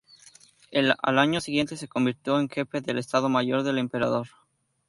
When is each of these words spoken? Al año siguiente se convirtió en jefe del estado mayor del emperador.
Al 1.03 1.19
año 1.19 1.41
siguiente 1.41 1.77
se 1.77 1.87
convirtió 1.87 2.39
en 2.39 2.49
jefe 2.49 2.81
del 2.81 2.97
estado 2.97 3.29
mayor 3.29 3.61
del 3.61 3.77
emperador. 3.77 4.29